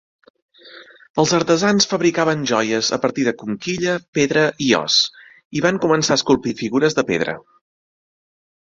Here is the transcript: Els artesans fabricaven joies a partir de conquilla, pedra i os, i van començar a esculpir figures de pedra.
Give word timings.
Els 1.23 1.33
artesans 1.37 1.87
fabricaven 1.91 2.41
joies 2.53 2.89
a 2.97 2.99
partir 3.05 3.27
de 3.29 3.35
conquilla, 3.43 3.95
pedra 4.21 4.49
i 4.71 4.73
os, 4.81 4.99
i 5.61 5.65
van 5.69 5.81
començar 5.87 6.17
a 6.17 6.21
esculpir 6.23 6.59
figures 6.67 7.01
de 7.03 7.09
pedra. 7.15 7.41